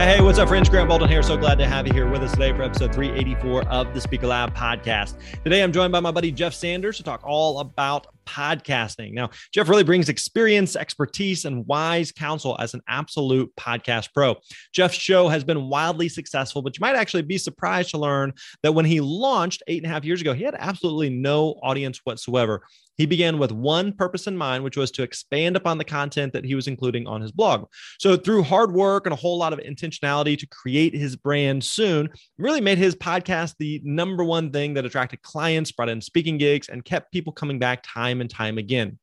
[0.00, 0.70] Hey, what's up, friends?
[0.70, 1.22] Grant Baldwin here.
[1.22, 4.28] So glad to have you here with us today for episode 384 of the Speaker
[4.28, 5.18] Lab podcast.
[5.44, 9.12] Today, I'm joined by my buddy Jeff Sanders to talk all about podcasting.
[9.12, 14.36] Now, Jeff really brings experience, expertise, and wise counsel as an absolute podcast pro.
[14.72, 18.72] Jeff's show has been wildly successful, but you might actually be surprised to learn that
[18.72, 22.62] when he launched eight and a half years ago, he had absolutely no audience whatsoever.
[23.00, 26.44] He began with one purpose in mind, which was to expand upon the content that
[26.44, 27.64] he was including on his blog.
[27.98, 32.10] So, through hard work and a whole lot of intentionality to create his brand soon,
[32.36, 36.68] really made his podcast the number one thing that attracted clients, brought in speaking gigs,
[36.68, 38.98] and kept people coming back time and time again.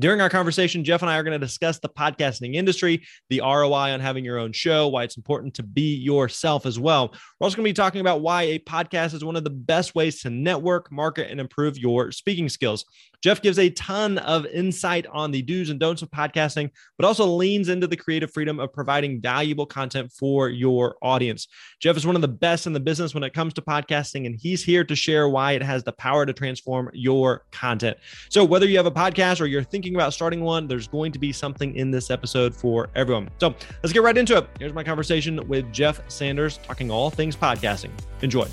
[0.00, 3.92] During our conversation, Jeff and I are going to discuss the podcasting industry, the ROI
[3.92, 7.10] on having your own show, why it's important to be yourself as well.
[7.38, 9.94] We're also going to be talking about why a podcast is one of the best
[9.94, 12.86] ways to network, market, and improve your speaking skills.
[13.22, 17.26] Jeff gives a ton of insight on the do's and don'ts of podcasting, but also
[17.26, 21.46] leans into the creative freedom of providing valuable content for your audience.
[21.80, 24.34] Jeff is one of the best in the business when it comes to podcasting, and
[24.40, 27.98] he's here to share why it has the power to transform your content.
[28.30, 31.18] So, whether you have a podcast or you're thinking about starting one, there's going to
[31.18, 33.28] be something in this episode for everyone.
[33.38, 34.48] So, let's get right into it.
[34.58, 37.90] Here's my conversation with Jeff Sanders, talking all things podcasting.
[38.22, 38.48] Enjoy.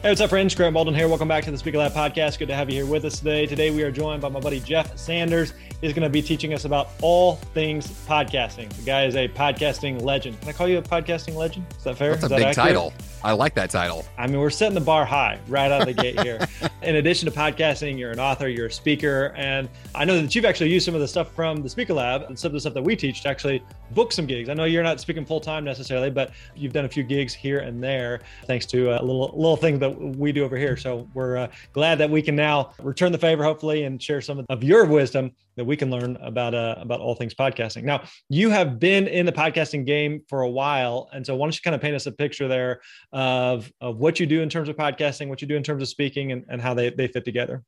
[0.00, 0.54] Hey, what's up, friends?
[0.54, 1.08] Grant Baldwin here.
[1.08, 2.38] Welcome back to the Speaker Lab podcast.
[2.38, 3.46] Good to have you here with us today.
[3.46, 5.54] Today, we are joined by my buddy Jeff Sanders.
[5.80, 8.68] He's going to be teaching us about all things podcasting.
[8.70, 10.40] The guy is a podcasting legend.
[10.40, 11.66] Can I call you a podcasting legend?
[11.76, 12.10] Is that fair?
[12.10, 12.66] That's is a that big accurate?
[12.66, 12.92] title.
[13.22, 14.04] I like that title.
[14.16, 16.44] I mean, we're setting the bar high right out of the gate here.
[16.82, 20.44] In addition to podcasting, you're an author, you're a speaker, and I know that you've
[20.44, 22.74] actually used some of the stuff from the Speaker Lab and some of the stuff
[22.74, 23.62] that we teach to actually
[23.92, 24.48] book some gigs.
[24.48, 27.60] I know you're not speaking full time necessarily, but you've done a few gigs here
[27.60, 30.76] and there thanks to a little little thing that we do over here.
[30.76, 34.44] So we're uh, glad that we can now return the favor, hopefully, and share some
[34.48, 37.84] of your wisdom that we can learn about uh, about all things podcasting.
[37.84, 41.54] Now, you have been in the podcasting game for a while, and so why don't
[41.54, 42.80] you kind of paint us a picture there
[43.12, 45.88] of of what you do in terms of podcasting, what you do in terms of
[45.88, 47.62] speaking, and, and how they they fit together.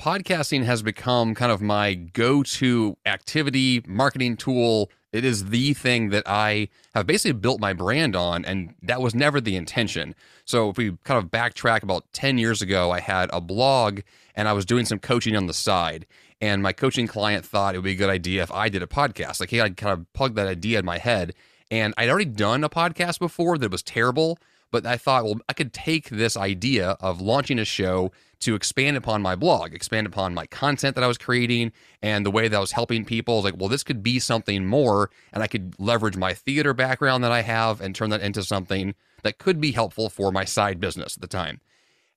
[0.00, 4.90] Podcasting has become kind of my go to activity marketing tool.
[5.12, 9.14] It is the thing that I have basically built my brand on, and that was
[9.14, 10.14] never the intention.
[10.44, 14.00] So, if we kind of backtrack about 10 years ago, I had a blog
[14.36, 16.06] and I was doing some coaching on the side.
[16.40, 18.86] And my coaching client thought it would be a good idea if I did a
[18.86, 19.40] podcast.
[19.40, 21.34] Like, hey, I'd kind of plug that idea in my head.
[21.70, 24.38] And I'd already done a podcast before that was terrible.
[24.70, 28.96] But I thought, well, I could take this idea of launching a show to expand
[28.96, 31.72] upon my blog, expand upon my content that I was creating
[32.02, 33.34] and the way that I was helping people.
[33.34, 36.72] I was like, well, this could be something more, and I could leverage my theater
[36.72, 40.44] background that I have and turn that into something that could be helpful for my
[40.44, 41.60] side business at the time.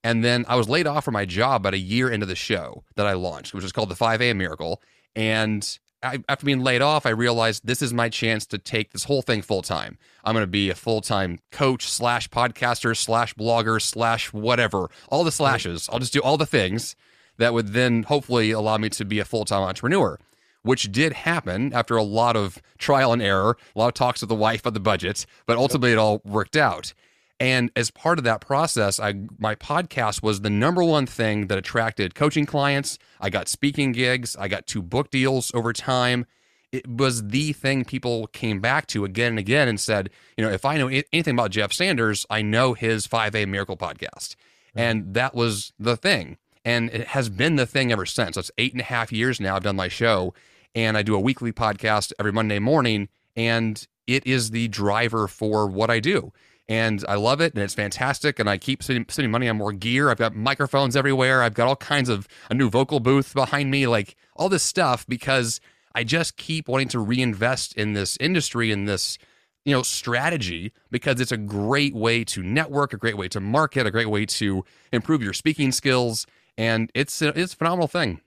[0.04, 2.84] And then I was laid off from my job about a year into the show
[2.96, 4.38] that I launched, which was called the 5 a.m.
[4.38, 4.82] Miracle.
[5.16, 9.06] And I, after being laid off, I realized this is my chance to take this
[9.06, 9.98] whole thing full time.
[10.24, 15.24] I'm going to be a full time coach slash podcaster slash blogger slash whatever, all
[15.24, 15.90] the slashes.
[15.92, 16.96] I'll just do all the things
[17.38, 20.20] that would then hopefully allow me to be a full time entrepreneur,
[20.62, 24.30] which did happen after a lot of trial and error, a lot of talks with
[24.30, 26.94] the wife about the budget, but ultimately it all worked out.
[27.40, 31.58] And as part of that process, I my podcast was the number one thing that
[31.58, 33.00] attracted coaching clients.
[33.20, 36.26] I got speaking gigs, I got two book deals over time.
[36.72, 40.52] It was the thing people came back to again and again and said, you know,
[40.52, 43.52] if I know anything about Jeff Sanders, I know his 5 a.m.
[43.52, 44.36] Miracle podcast.
[44.76, 46.38] And that was the thing.
[46.66, 48.38] And it has been the thing ever since.
[48.38, 50.34] It's eight and a half years now I've done my show.
[50.74, 53.08] And I do a weekly podcast every Monday morning.
[53.36, 56.32] And it is the driver for what I do
[56.70, 58.40] and I love it and it's fantastic.
[58.40, 60.10] And I keep spending, spending money on more gear.
[60.10, 61.44] I've got microphones everywhere.
[61.44, 65.06] I've got all kinds of a new vocal booth behind me, like all this stuff
[65.08, 65.60] because
[65.96, 69.18] I just keep wanting to reinvest in this industry in this
[69.66, 73.86] you know strategy because it's a great way to network, a great way to market,
[73.86, 76.26] a great way to improve your speaking skills,
[76.58, 78.22] and it's it's a phenomenal thing.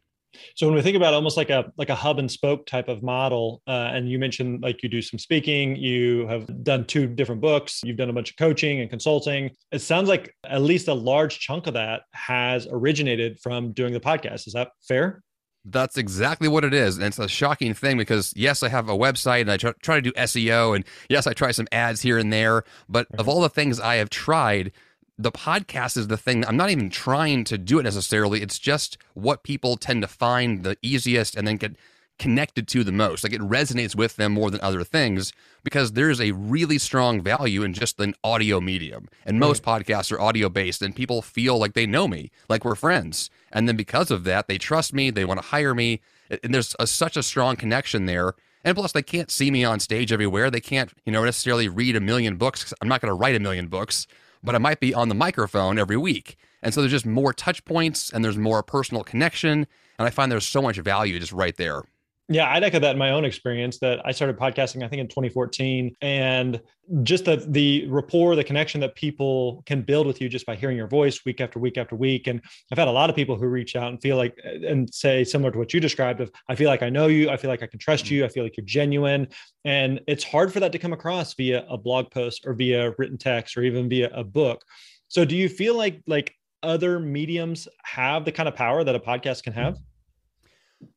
[0.55, 3.03] So when we think about almost like a like a hub and spoke type of
[3.03, 7.41] model, uh, and you mentioned like you do some speaking, you have done two different
[7.41, 9.51] books, you've done a bunch of coaching and consulting.
[9.73, 14.01] It sounds like at least a large chunk of that has originated from doing the
[14.01, 14.47] podcast.
[14.47, 15.23] Is that fair?
[15.69, 16.97] That's exactly what it is.
[16.97, 19.97] And it's a shocking thing because, yes, I have a website and I try, try
[19.97, 20.77] to do SEO.
[20.77, 22.63] And yes, I try some ads here and there.
[22.89, 24.71] But of all the things I have tried,
[25.19, 28.43] the podcast is the thing I'm not even trying to do it necessarily.
[28.43, 31.77] It's just what people tend to find the easiest and then get
[32.19, 33.25] connected to the most.
[33.25, 35.33] Like it resonates with them more than other things
[35.63, 39.09] because there's a really strong value in just an audio medium.
[39.25, 39.85] And most right.
[39.85, 43.31] podcasts are audio based and people feel like they know me, like we're friends.
[43.53, 46.01] And then because of that, they trust me, they want to hire me.
[46.43, 48.35] And there's a, such a strong connection there.
[48.65, 50.51] And plus, they can't see me on stage everywhere.
[50.51, 52.75] They can't, you know, necessarily read a million books.
[52.81, 54.09] I'm not going to write a million books
[54.43, 56.37] but I might be on the microphone every week.
[56.63, 59.67] And so there's just more touch points and there's more personal connection.
[59.99, 61.85] And I find there's so much value just right there.
[62.29, 65.07] Yeah, I'd echo that in my own experience that I started podcasting, I think in
[65.07, 65.95] 2014.
[66.03, 66.61] And
[67.05, 70.77] just the the rapport, the connection that people can build with you just by hearing
[70.77, 72.27] your voice week after week after week.
[72.27, 72.41] And
[72.73, 75.53] I've had a lot of people who reach out and feel like and say similar
[75.53, 77.69] to what you described of I feel like I know you, I feel like I
[77.69, 78.15] can trust mm-hmm.
[78.17, 79.29] you, I feel like you're genuine.
[79.65, 83.19] And it's hard for that to come across via a blog post or via written
[83.19, 84.65] text or even via a book.
[85.07, 86.35] So do you feel like like
[86.65, 89.79] other mediums have the kind of power that a podcast can have?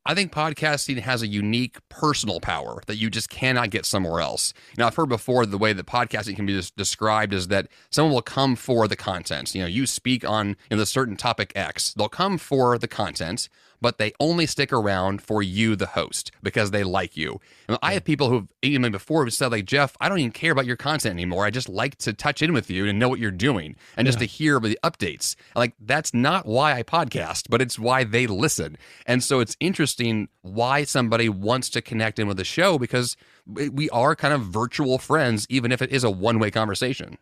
[0.06, 4.54] I think podcasting has a unique personal power that you just cannot get somewhere else.
[4.78, 8.22] Now, I've heard before the way that podcasting can be described is that someone will
[8.22, 9.54] come for the content.
[9.54, 12.88] You know, you speak on you know, the certain topic X, they'll come for the
[12.88, 13.50] content,
[13.81, 17.40] but they only stick around for you, the host, because they like you.
[17.68, 20.52] And I have people who've even before have said, like, Jeff, I don't even care
[20.52, 21.46] about your content anymore.
[21.46, 24.10] I just like to touch in with you and know what you're doing and yeah.
[24.10, 25.36] just to hear the updates.
[25.56, 28.78] Like, that's not why I podcast, but it's why they listen.
[29.06, 33.16] And so it's interesting why somebody wants to connect in with the show because
[33.46, 37.18] we are kind of virtual friends, even if it is a one way conversation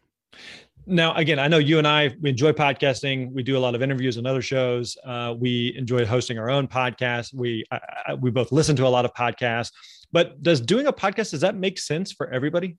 [0.87, 3.81] now again i know you and i we enjoy podcasting we do a lot of
[3.81, 8.51] interviews and other shows uh, we enjoy hosting our own podcast we I, we both
[8.51, 9.71] listen to a lot of podcasts
[10.11, 12.77] but does doing a podcast does that make sense for everybody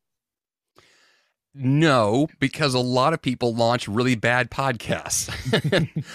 [1.60, 5.28] no, because a lot of people launch really bad podcasts.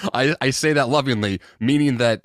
[0.13, 2.23] I, I say that lovingly, meaning that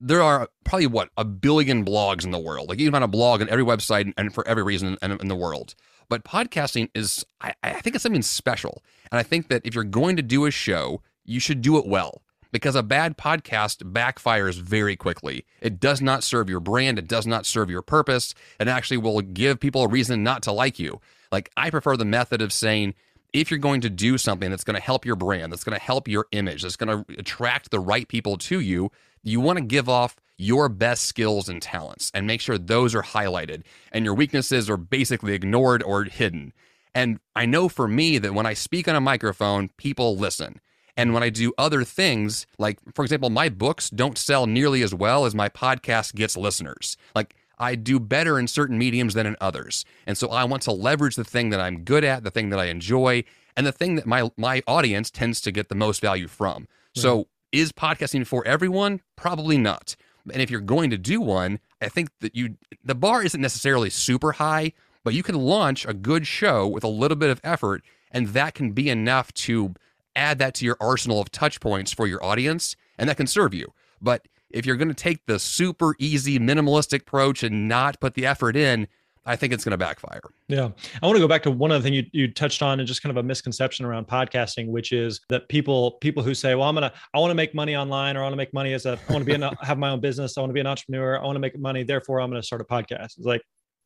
[0.00, 2.68] there are probably what a billion blogs in the world.
[2.68, 5.36] Like can find a blog on every website and for every reason in, in the
[5.36, 5.74] world.
[6.10, 8.82] But podcasting is, I, I think it's something special.
[9.10, 11.86] And I think that if you're going to do a show, you should do it
[11.86, 12.20] well
[12.52, 15.46] because a bad podcast backfires very quickly.
[15.60, 19.20] It does not serve your brand, it does not serve your purpose, and actually will
[19.20, 21.00] give people a reason not to like you.
[21.30, 22.94] Like, I prefer the method of saying,
[23.32, 25.84] if you're going to do something that's going to help your brand, that's going to
[25.84, 28.90] help your image, that's going to attract the right people to you,
[29.22, 33.02] you want to give off your best skills and talents and make sure those are
[33.02, 36.52] highlighted and your weaknesses are basically ignored or hidden.
[36.94, 40.60] And I know for me that when I speak on a microphone, people listen.
[40.96, 44.94] And when I do other things, like for example, my books don't sell nearly as
[44.94, 46.96] well as my podcast gets listeners.
[47.14, 49.84] Like I do better in certain mediums than in others.
[50.06, 52.58] And so I want to leverage the thing that I'm good at, the thing that
[52.58, 53.24] I enjoy,
[53.56, 56.62] and the thing that my my audience tends to get the most value from.
[56.62, 57.02] Right.
[57.02, 59.00] So is podcasting for everyone?
[59.16, 59.96] Probably not.
[60.30, 63.90] And if you're going to do one, I think that you the bar isn't necessarily
[63.90, 64.72] super high,
[65.04, 68.54] but you can launch a good show with a little bit of effort, and that
[68.54, 69.74] can be enough to
[70.16, 73.54] add that to your arsenal of touch points for your audience, and that can serve
[73.54, 73.72] you.
[74.00, 78.26] But if you're going to take the super easy minimalistic approach and not put the
[78.26, 78.88] effort in,
[79.26, 80.20] I think it's going to backfire.
[80.48, 80.70] Yeah.
[81.02, 83.02] I want to go back to one other thing you, you touched on and just
[83.02, 86.74] kind of a misconception around podcasting, which is that people, people who say, well, I'm
[86.74, 88.86] going to, I want to make money online or I want to make money as
[88.86, 90.38] a, I want to be, an, have my own business.
[90.38, 91.18] I want to be an entrepreneur.
[91.18, 91.82] I want to make money.
[91.82, 93.18] Therefore I'm going to start a podcast.
[93.18, 93.42] It's like,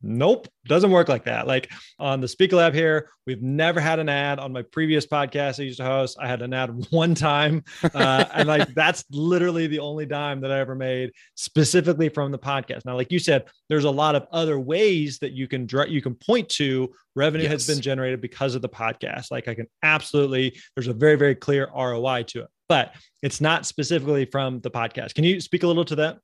[0.06, 1.46] Nope, doesn't work like that.
[1.46, 4.38] Like on the Speaker Lab here, we've never had an ad.
[4.38, 8.26] On my previous podcast I used to host, I had an ad one time, uh,
[8.34, 12.84] and like that's literally the only dime that I ever made specifically from the podcast.
[12.84, 16.14] Now, like you said, there's a lot of other ways that you can you can
[16.14, 17.52] point to revenue yes.
[17.52, 19.30] has been generated because of the podcast.
[19.30, 23.64] Like I can absolutely, there's a very very clear ROI to it, but it's not
[23.64, 25.14] specifically from the podcast.
[25.14, 26.18] Can you speak a little to that?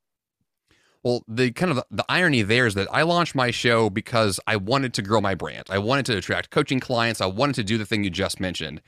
[1.03, 4.57] Well, the kind of the irony there is that I launched my show because I
[4.57, 5.65] wanted to grow my brand.
[5.71, 7.21] I wanted to attract coaching clients.
[7.21, 8.83] I wanted to do the thing you just mentioned.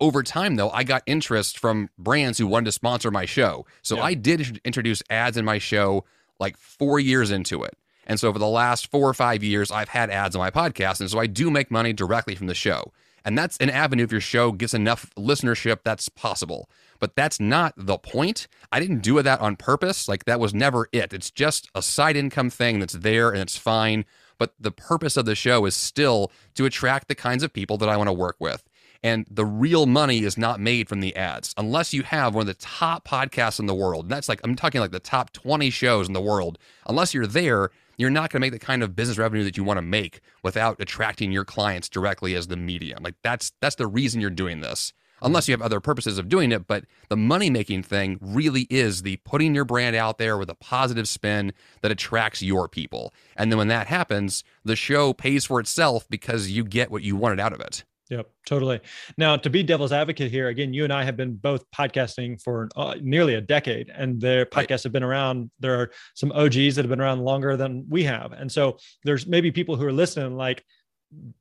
[0.00, 3.64] Over time, though, I got interest from brands who wanted to sponsor my show.
[3.82, 4.02] So yeah.
[4.02, 6.04] I did introduce ads in my show
[6.38, 7.76] like four years into it.
[8.06, 11.00] And so for the last four or five years, I've had ads on my podcast.
[11.00, 12.92] And so I do make money directly from the show.
[13.24, 16.68] And that's an avenue if your show gets enough listenership, that's possible.
[17.00, 18.46] But that's not the point.
[18.70, 20.08] I didn't do that on purpose.
[20.08, 21.12] Like that was never it.
[21.12, 24.04] It's just a side income thing that's there and it's fine.
[24.38, 27.88] But the purpose of the show is still to attract the kinds of people that
[27.88, 28.64] I want to work with.
[29.02, 32.46] And the real money is not made from the ads unless you have one of
[32.46, 34.06] the top podcasts in the world.
[34.06, 36.58] And that's like, I'm talking like the top 20 shows in the world.
[36.86, 39.64] Unless you're there, you're not going to make the kind of business revenue that you
[39.64, 43.02] want to make without attracting your clients directly as the medium.
[43.02, 44.92] Like that's that's the reason you're doing this.
[45.16, 45.26] Mm-hmm.
[45.26, 49.02] Unless you have other purposes of doing it, but the money making thing really is
[49.02, 53.14] the putting your brand out there with a positive spin that attracts your people.
[53.36, 57.16] And then when that happens, the show pays for itself because you get what you
[57.16, 57.84] wanted out of it.
[58.14, 58.80] Yep, totally.
[59.18, 62.68] Now, to be devil's advocate here, again, you and I have been both podcasting for
[62.76, 64.82] uh, nearly a decade, and their podcasts right.
[64.84, 65.50] have been around.
[65.58, 69.26] There are some OGs that have been around longer than we have, and so there's
[69.26, 70.62] maybe people who are listening like,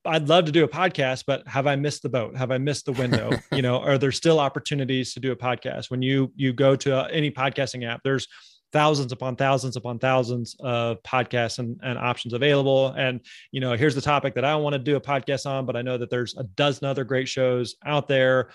[0.04, 2.36] I'd love to do a podcast, but have I missed the boat?
[2.36, 3.32] Have I missed the window?
[3.52, 5.92] you know, are there still opportunities to do a podcast?
[5.92, 8.28] When you you go to uh, any podcasting app, there's
[8.74, 12.88] thousands upon thousands upon thousands of podcasts and, and options available.
[12.98, 15.76] And, you know, here's the topic that I want to do a podcast on, but
[15.76, 18.50] I know that there's a dozen other great shows out there.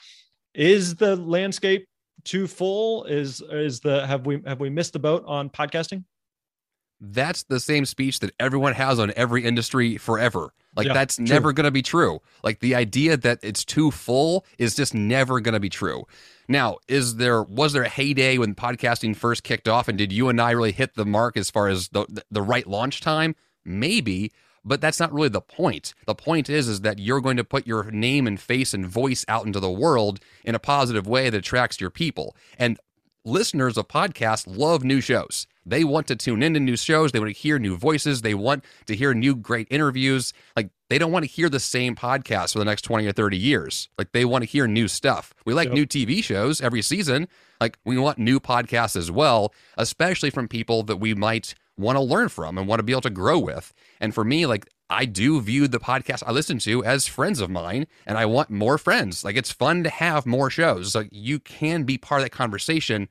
[0.55, 1.89] Is the landscape
[2.25, 3.05] too full?
[3.05, 6.05] Is is the have we have we missed the boat on podcasting?
[7.01, 10.53] That's the same speech that everyone has on every industry forever.
[10.77, 11.27] Like yeah, that's true.
[11.27, 12.21] never going to be true.
[12.43, 16.05] Like the idea that it's too full is just never going to be true.
[16.49, 20.29] Now, is there was there a heyday when podcasting first kicked off, and did you
[20.29, 23.35] and I really hit the mark as far as the the right launch time?
[23.65, 24.33] Maybe,
[24.65, 25.95] but that's not really the point.
[26.07, 29.25] The point is is that you're going to put your name and face and voice
[29.29, 32.37] out into the world in a positive way that attracts your people.
[32.59, 32.79] And
[33.25, 35.47] listeners of podcasts love new shows.
[35.69, 37.13] They want to tune into new shows.
[37.13, 38.23] They want to hear new voices.
[38.23, 40.33] They want to hear new great interviews.
[40.57, 43.37] Like they don't want to hear the same podcast for the next 20 or 30
[43.37, 43.89] years.
[43.99, 45.35] Like they want to hear new stuff.
[45.45, 45.75] We like yep.
[45.75, 47.29] new TV shows every season.
[47.61, 52.03] Like we want new podcasts as well, especially from people that we might want to
[52.03, 53.73] learn from and want to be able to grow with.
[54.01, 57.51] And for me, like I do view the podcast I listen to as friends of
[57.51, 59.23] mine, and I want more friends.
[59.25, 60.95] Like it's fun to have more shows.
[60.95, 63.09] Like you can be part of that conversation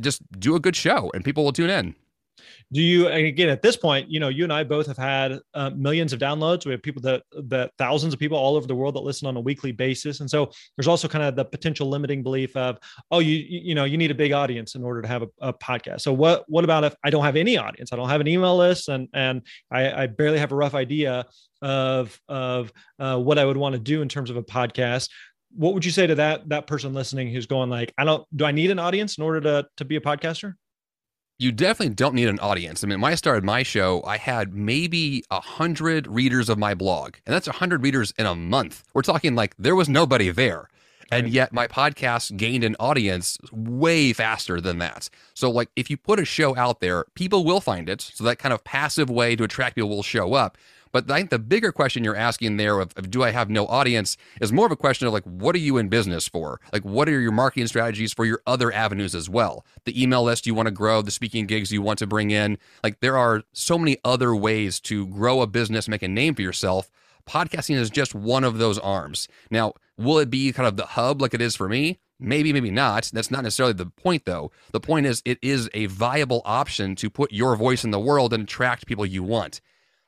[0.00, 1.94] just do a good show and people will tune in.
[2.72, 5.70] Do you again at this point you know you and i both have had uh,
[5.70, 6.66] millions of downloads.
[6.66, 9.36] We have people that that thousands of people all over the world that listen on
[9.36, 10.20] a weekly basis.
[10.20, 12.78] And so there's also kind of the potential limiting belief of
[13.10, 15.52] oh you you know you need a big audience in order to have a, a
[15.52, 16.00] podcast.
[16.00, 17.92] So what what about if i don't have any audience?
[17.92, 21.26] I don't have an email list and and i, I barely have a rough idea
[21.62, 25.08] of of uh, what i would want to do in terms of a podcast
[25.54, 28.44] what would you say to that that person listening who's going like i don't do
[28.44, 30.54] i need an audience in order to to be a podcaster
[31.38, 32.82] you definitely don't need an audience.
[32.82, 36.72] I mean, when I started my show, I had maybe a hundred readers of my
[36.72, 38.84] blog, and that's a hundred readers in a month.
[38.94, 40.68] We're talking like there was nobody there.
[41.12, 45.08] And yet my podcast gained an audience way faster than that.
[45.34, 48.00] So, like, if you put a show out there, people will find it.
[48.00, 50.58] So, that kind of passive way to attract people will show up.
[50.96, 53.66] But I think the bigger question you're asking there of, of, do I have no
[53.66, 56.58] audience is more of a question of like, what are you in business for?
[56.72, 59.66] Like, what are your marketing strategies for your other avenues as well?
[59.84, 62.56] The email list you want to grow, the speaking gigs you want to bring in.
[62.82, 66.40] Like, there are so many other ways to grow a business, make a name for
[66.40, 66.90] yourself.
[67.28, 69.28] Podcasting is just one of those arms.
[69.50, 71.98] Now, will it be kind of the hub like it is for me?
[72.18, 73.10] Maybe, maybe not.
[73.12, 74.50] That's not necessarily the point, though.
[74.72, 78.32] The point is, it is a viable option to put your voice in the world
[78.32, 79.60] and attract people you want.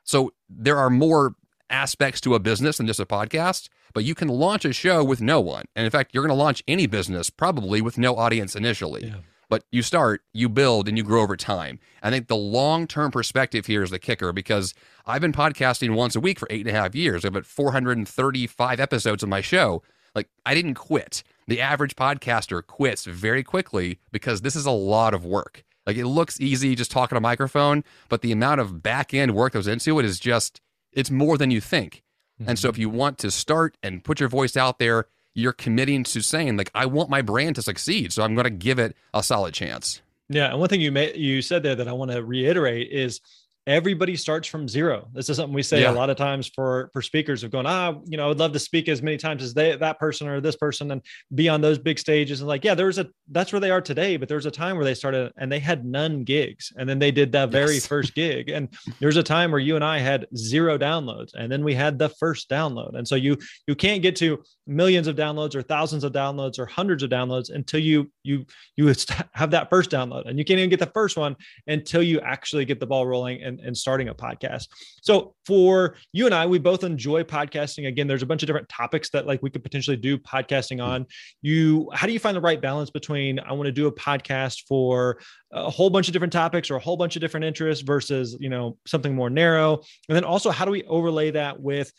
[0.08, 1.34] So there are more
[1.68, 5.20] aspects to a business than just a podcast, but you can launch a show with
[5.20, 5.66] no one.
[5.76, 9.08] And in fact, you're going to launch any business probably with no audience initially.
[9.08, 9.16] Yeah.
[9.50, 11.78] But you start, you build, and you grow over time.
[12.02, 14.72] I think the long term perspective here is the kicker because
[15.04, 17.26] I've been podcasting once a week for eight and a half years.
[17.26, 19.82] I've got 435 episodes of my show.
[20.14, 21.22] Like, I didn't quit.
[21.48, 25.64] The average podcaster quits very quickly because this is a lot of work.
[25.88, 29.54] Like it looks easy just talking a microphone, but the amount of back end work
[29.54, 30.60] that goes into it is just
[30.92, 32.02] it's more than you think.
[32.38, 32.50] Mm-hmm.
[32.50, 32.82] And so if mm-hmm.
[32.82, 36.70] you want to start and put your voice out there, you're committing to saying like
[36.74, 40.02] I want my brand to succeed, so I'm going to give it a solid chance.
[40.28, 43.22] Yeah, and one thing you may, you said there that I want to reiterate is
[43.68, 45.08] everybody starts from zero.
[45.12, 45.90] This is something we say yeah.
[45.90, 48.52] a lot of times for for speakers of going, ah, you know, I would love
[48.52, 51.02] to speak as many times as they that person or this person and
[51.34, 52.40] be on those big stages.
[52.40, 54.86] And like, yeah, there's a that's where they are today, but there's a time where
[54.86, 56.72] they started and they had none gigs.
[56.76, 57.86] And then they did that very yes.
[57.94, 58.48] first gig.
[58.48, 58.68] And
[59.00, 61.34] there's a time where you and I had zero downloads.
[61.34, 62.96] And then we had the first download.
[62.96, 66.64] And so you you can't get to millions of downloads or thousands of downloads or
[66.64, 68.46] hundreds of downloads until you you
[68.76, 68.94] you
[69.32, 70.26] have that first download.
[70.26, 73.42] And you can't even get the first one until you actually get the ball rolling
[73.42, 74.68] and in starting a podcast.
[75.02, 77.86] So for you and I, we both enjoy podcasting.
[77.86, 81.06] Again, there's a bunch of different topics that like we could potentially do podcasting on.
[81.42, 84.62] You, how do you find the right balance between I want to do a podcast
[84.68, 85.18] for
[85.52, 88.50] a whole bunch of different topics or a whole bunch of different interests versus you
[88.50, 91.92] know something more narrow, and then also how do we overlay that with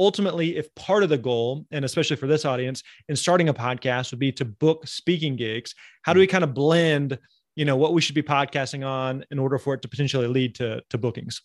[0.00, 4.10] ultimately, if part of the goal, and especially for this audience, in starting a podcast
[4.10, 7.18] would be to book speaking gigs, how do we kind of blend,
[7.56, 10.54] you know, what we should be podcasting on in order for it to potentially lead
[10.56, 11.42] to, to bookings?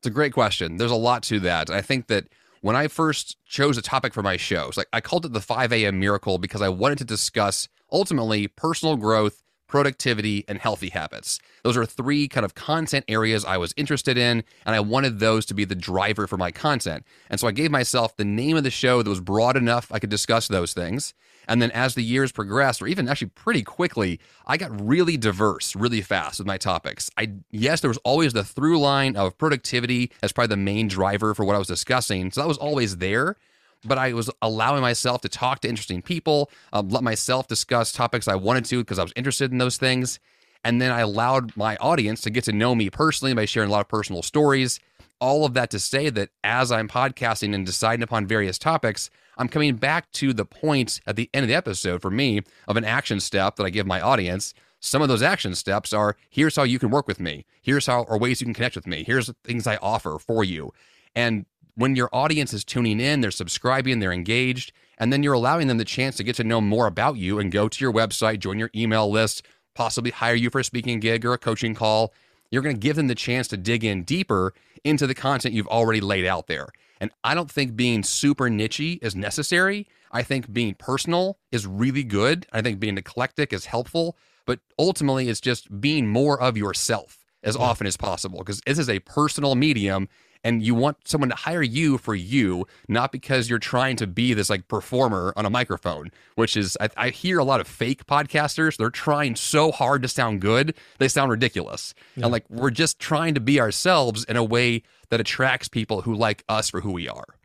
[0.00, 0.76] It's a great question.
[0.76, 1.70] There's a lot to that.
[1.70, 2.26] I think that
[2.60, 5.72] when I first chose a topic for my shows, like I called it the 5
[5.72, 6.00] a.m.
[6.00, 11.38] miracle because I wanted to discuss ultimately personal growth productivity, and healthy habits.
[11.62, 15.46] Those are three kind of content areas I was interested in, and I wanted those
[15.46, 17.04] to be the driver for my content.
[17.30, 19.98] And so I gave myself the name of the show that was broad enough I
[19.98, 21.14] could discuss those things.
[21.48, 25.76] And then as the years progressed, or even actually pretty quickly, I got really diverse
[25.76, 27.10] really fast with my topics.
[27.16, 31.34] I yes, there was always the through line of productivity as probably the main driver
[31.34, 32.30] for what I was discussing.
[32.30, 33.36] So that was always there
[33.86, 38.28] but I was allowing myself to talk to interesting people, um, let myself discuss topics
[38.28, 40.18] I wanted to because I was interested in those things.
[40.64, 43.72] And then I allowed my audience to get to know me personally by sharing a
[43.72, 44.80] lot of personal stories.
[45.20, 49.48] All of that to say that as I'm podcasting and deciding upon various topics, I'm
[49.48, 52.84] coming back to the point at the end of the episode for me of an
[52.84, 54.54] action step that I give my audience.
[54.80, 57.44] Some of those action steps are here's how you can work with me.
[57.62, 59.04] Here's how or ways you can connect with me.
[59.04, 60.72] Here's things I offer for you.
[61.14, 65.68] And when your audience is tuning in, they're subscribing, they're engaged, and then you're allowing
[65.68, 68.40] them the chance to get to know more about you and go to your website,
[68.40, 72.12] join your email list, possibly hire you for a speaking gig or a coaching call.
[72.50, 74.54] You're going to give them the chance to dig in deeper
[74.84, 76.68] into the content you've already laid out there.
[77.00, 79.86] And I don't think being super nichey is necessary.
[80.12, 82.46] I think being personal is really good.
[82.52, 84.16] I think being eclectic is helpful,
[84.46, 88.88] but ultimately it's just being more of yourself as often as possible because this is
[88.88, 90.08] a personal medium
[90.44, 94.34] and you want someone to hire you for you, not because you're trying to be
[94.34, 98.06] this like performer on a microphone, which is, I, I hear a lot of fake
[98.06, 98.76] podcasters.
[98.76, 101.94] They're trying so hard to sound good, they sound ridiculous.
[102.16, 102.24] Yeah.
[102.24, 106.14] And like, we're just trying to be ourselves in a way that attracts people who
[106.14, 107.36] like us for who we are.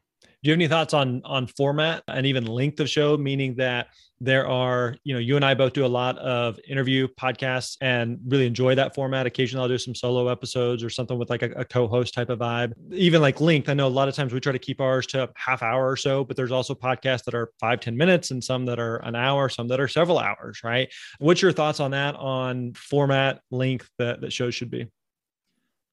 [0.43, 3.15] Do you have any thoughts on on format and even length of show?
[3.15, 3.89] Meaning that
[4.23, 8.19] there are, you know, you and I both do a lot of interview podcasts and
[8.27, 9.25] really enjoy that format.
[9.25, 12.37] Occasionally, I'll do some solo episodes or something with like a, a co-host type of
[12.37, 12.73] vibe.
[12.93, 15.27] Even like length, I know a lot of times we try to keep ours to
[15.35, 18.67] half hour or so, but there's also podcasts that are five ten minutes and some
[18.67, 20.61] that are an hour, some that are several hours.
[20.63, 20.93] Right?
[21.17, 22.15] What's your thoughts on that?
[22.15, 24.85] On format length that that shows should be?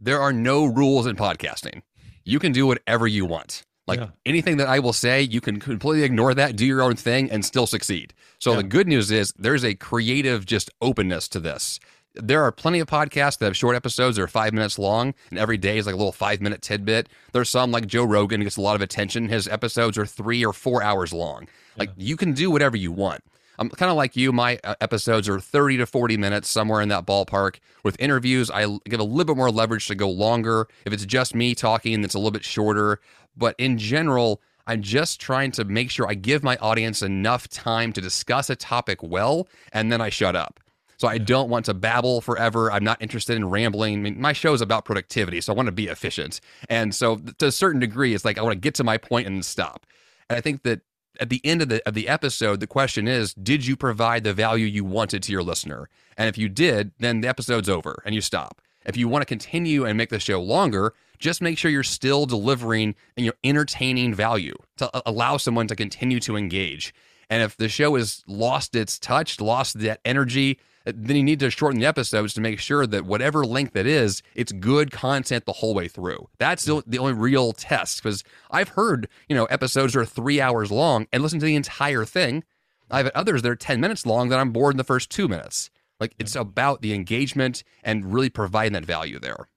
[0.01, 1.81] There are no rules in podcasting.
[2.25, 3.63] You can do whatever you want.
[3.89, 4.09] Like yeah.
[4.27, 7.43] anything that I will say, you can completely ignore that, do your own thing, and
[7.43, 8.13] still succeed.
[8.39, 8.59] So yeah.
[8.59, 11.81] the good news is there's a creative just openness to this.
[12.15, 15.39] There are plenty of podcasts that have short episodes that are five minutes long, and
[15.39, 17.09] every day is like a little five minute tidbit.
[17.33, 19.29] There's some like Joe Rogan gets a lot of attention.
[19.31, 21.49] His episodes are three or four hours long.
[21.79, 22.09] Like yeah.
[22.09, 23.25] you can do whatever you want.
[23.59, 24.31] I'm kind of like you.
[24.33, 27.57] My uh, episodes are 30 to 40 minutes, somewhere in that ballpark.
[27.83, 30.69] With interviews, I give a little bit more leverage to go longer.
[30.85, 33.01] If it's just me talking, it's a little bit shorter.
[33.39, 37.93] But in general, I'm just trying to make sure I give my audience enough time
[37.95, 40.61] to discuss a topic well, and then I shut up.
[40.99, 42.73] So I don't want to babble forever.
[42.73, 43.95] I'm not interested in rambling.
[43.95, 46.41] I mean, my show is about productivity, so I want to be efficient.
[46.69, 49.29] And so to a certain degree, it's like I want to get to my point
[49.29, 49.87] and stop.
[50.29, 50.81] And I think that
[51.21, 54.35] at the end of the of the episode, the question is, did you provide the
[54.35, 55.89] value you wanted to your listener?
[56.17, 58.61] And if you did, then the episode's over and you stop.
[58.85, 62.27] If you want to continue and make the show longer, just make sure you're still
[62.27, 66.95] delivering and you're entertaining value to uh, allow someone to continue to engage.
[67.31, 71.41] And if the show has lost its touch, lost that energy, uh, then you need
[71.41, 75.45] to shorten the episodes to make sure that whatever length it is, it's good content
[75.45, 76.29] the whole way through.
[76.39, 80.71] That's the, the only real test because I've heard, you know, episodes are three hours
[80.71, 82.45] long and listen to the entire thing.
[82.91, 85.29] I've had others that are 10 minutes long that I'm bored in the first two
[85.29, 85.71] minutes.
[86.01, 89.49] Like it's about the engagement and really providing that value there.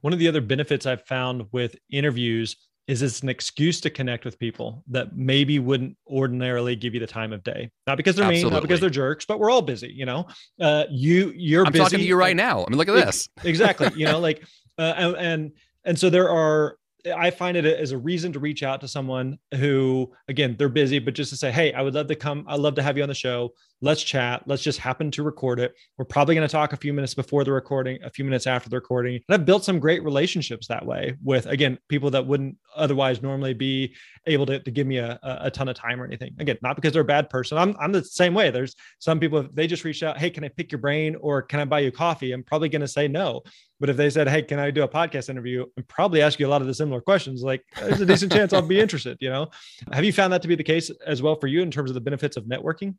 [0.00, 2.56] One of the other benefits I've found with interviews
[2.90, 7.06] is it's an excuse to connect with people that maybe wouldn't ordinarily give you the
[7.06, 7.70] time of day.
[7.86, 8.44] Not because they're Absolutely.
[8.46, 9.92] mean, not because they're jerks, but we're all busy.
[9.94, 10.26] You know,
[10.60, 11.64] uh, you you're.
[11.64, 12.64] I'm busy, talking to you right now.
[12.64, 13.28] I mean, look at this.
[13.44, 13.90] exactly.
[13.94, 14.44] You know, like,
[14.76, 15.52] uh, and, and
[15.84, 16.76] and so there are.
[17.16, 20.98] I find it as a reason to reach out to someone who, again, they're busy,
[20.98, 22.44] but just to say, hey, I would love to come.
[22.46, 23.54] I'd love to have you on the show.
[23.80, 24.42] Let's chat.
[24.46, 25.74] Let's just happen to record it.
[25.96, 28.68] We're probably going to talk a few minutes before the recording, a few minutes after
[28.68, 29.14] the recording.
[29.14, 33.54] And I've built some great relationships that way with, again, people that wouldn't otherwise normally
[33.54, 33.94] be
[34.26, 36.34] able to, to give me a, a ton of time or anything.
[36.38, 37.58] Again, not because they're a bad person.
[37.58, 38.50] I'm, I'm the same way.
[38.50, 41.60] There's some people, they just reached out, Hey, can I pick your brain or can
[41.60, 42.32] I buy you coffee?
[42.32, 43.42] I'm probably going to say no.
[43.78, 45.64] But if they said, Hey, can I do a podcast interview?
[45.76, 47.42] and probably ask you a lot of the similar questions.
[47.42, 49.48] Like there's a decent chance I'll be interested, you know?
[49.92, 51.94] Have you found that to be the case as well for you in terms of
[51.94, 52.94] the benefits of networking?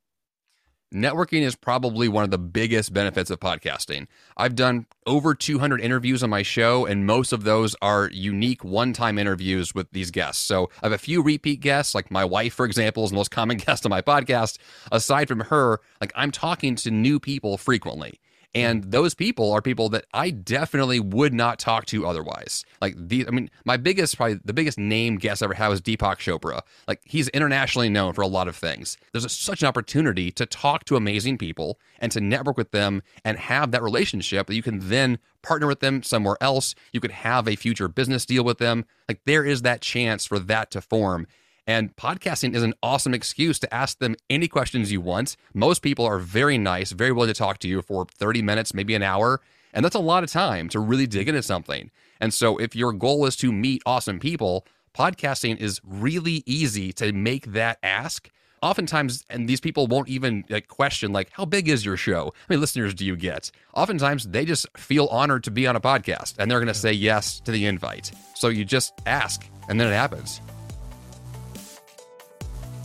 [0.94, 4.08] Networking is probably one of the biggest benefits of podcasting.
[4.36, 8.92] I've done over 200 interviews on my show, and most of those are unique one
[8.92, 10.46] time interviews with these guests.
[10.46, 13.32] So I have a few repeat guests, like my wife, for example, is the most
[13.32, 14.58] common guest on my podcast.
[14.92, 18.20] Aside from her, like I'm talking to new people frequently.
[18.54, 22.66] And those people are people that I definitely would not talk to otherwise.
[22.82, 25.82] Like the, I mean, my biggest, probably the biggest name guest I ever had was
[25.82, 26.62] Deepak Chopra.
[26.88, 28.98] Like he's internationally known for a lot of things.
[29.14, 33.04] There's a, such an opportunity to talk to amazing people and to network with them
[33.24, 36.76] and have that relationship that you can then partner with them somewhere else.
[36.92, 38.86] You could have a future business deal with them.
[39.08, 41.26] Like there is that chance for that to form.
[41.72, 45.38] And podcasting is an awesome excuse to ask them any questions you want.
[45.54, 48.94] Most people are very nice, very willing to talk to you for 30 minutes, maybe
[48.94, 49.40] an hour.
[49.74, 51.90] And that's a lot of time to really dig into something.
[52.20, 57.14] And so, if your goal is to meet awesome people, podcasting is really easy to
[57.14, 58.30] make that ask.
[58.62, 62.34] Oftentimes, and these people won't even like, question, like, how big is your show?
[62.36, 63.50] How many listeners do you get?
[63.74, 66.92] Oftentimes, they just feel honored to be on a podcast and they're going to say
[66.92, 68.12] yes to the invite.
[68.36, 70.42] So, you just ask, and then it happens.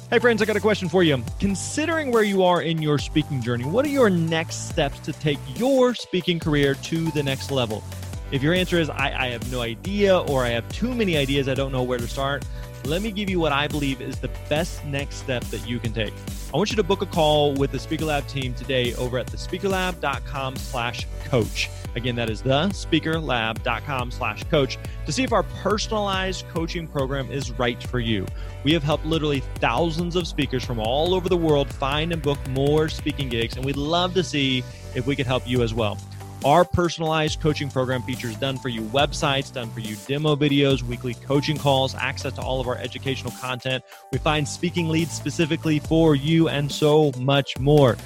[0.08, 1.20] Hey, friends, I got a question for you.
[1.40, 5.40] Considering where you are in your speaking journey, what are your next steps to take
[5.58, 7.82] your speaking career to the next level?
[8.30, 11.48] If your answer is, I, I have no idea, or I have too many ideas,
[11.48, 12.44] I don't know where to start,
[12.84, 15.92] let me give you what I believe is the best next step that you can
[15.92, 16.14] take.
[16.54, 19.26] I want you to book a call with the Speaker Lab team today over at
[19.26, 21.68] thespeakerlab.com slash coach.
[21.96, 27.50] Again, that is the speakerlab.com slash coach to see if our personalized coaching program is
[27.52, 28.26] right for you.
[28.64, 32.38] We have helped literally thousands of speakers from all over the world find and book
[32.48, 34.62] more speaking gigs, and we'd love to see
[34.94, 35.98] if we could help you as well.
[36.44, 41.14] Our personalized coaching program features done for you websites, done for you demo videos, weekly
[41.14, 43.82] coaching calls, access to all of our educational content.
[44.12, 47.96] We find speaking leads specifically for you, and so much more.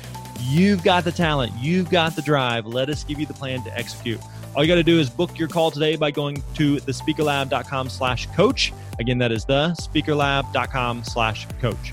[0.42, 2.66] You've got the talent, you've got the drive.
[2.66, 4.20] Let us give you the plan to execute.
[4.55, 8.26] All you got to do is book your call today by going to thespeakerlab.com slash
[8.35, 8.72] coach.
[8.98, 11.92] Again, that is the speakerlab.com slash coach.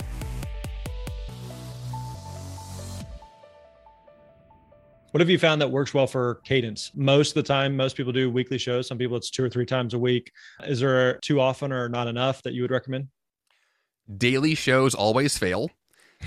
[5.12, 6.91] What have you found that works well for cadence?
[6.93, 8.88] Most of the time, most people do weekly shows.
[8.88, 10.31] Some people it's two or three times a week.
[10.65, 13.07] Is there too often or not enough that you would recommend?
[14.17, 15.71] Daily shows always fail.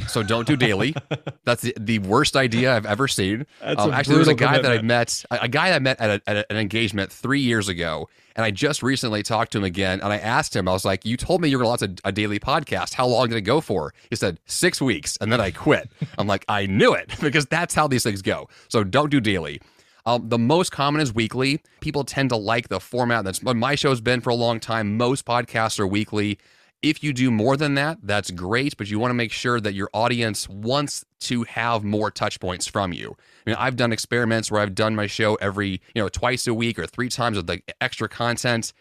[0.09, 0.95] So don't do daily.
[1.45, 3.47] That's the, the worst idea I've ever seen.
[3.61, 4.63] Um, actually, there was a guy commitment.
[4.63, 7.69] that I met, a, a guy I met at, a, at an engagement three years
[7.69, 10.01] ago, and I just recently talked to him again.
[10.01, 12.01] And I asked him, I was like, "You told me you were going to launch
[12.05, 12.95] a, a daily podcast.
[12.95, 15.91] How long did it go for?" He said six weeks, and then I quit.
[16.19, 18.49] I'm like, I knew it because that's how these things go.
[18.69, 19.61] So don't do daily.
[20.07, 21.61] Um, the most common is weekly.
[21.81, 23.25] People tend to like the format.
[23.25, 24.97] That's what my show's been for a long time.
[24.97, 26.39] Most podcasts are weekly.
[26.83, 29.75] If you do more than that, that's great, but you want to make sure that
[29.75, 33.17] your audience wants to have more touch points from you.
[33.47, 36.55] I mean, I've done experiments where I've done my show every, you know, twice a
[36.55, 38.73] week or three times with like extra content.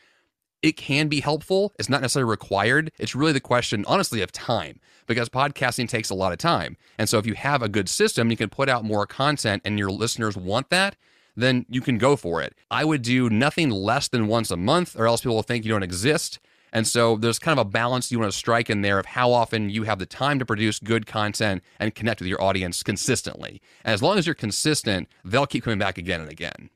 [0.61, 1.73] It can be helpful.
[1.77, 2.91] It's not necessarily required.
[2.97, 6.77] It's really the question, honestly, of time because podcasting takes a lot of time.
[6.97, 9.77] And so if you have a good system, you can put out more content and
[9.77, 10.95] your listeners want that,
[11.35, 12.55] then you can go for it.
[12.71, 15.71] I would do nothing less than once a month, or else people will think you
[15.71, 16.39] don't exist.
[16.71, 19.31] And so there's kind of a balance you want to strike in there of how
[19.31, 23.61] often you have the time to produce good content and connect with your audience consistently.
[23.83, 26.69] And as long as you're consistent, they'll keep coming back again and again.